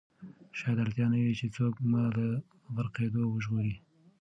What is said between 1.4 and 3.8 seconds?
څوک مې له غرقېدو وژغوري.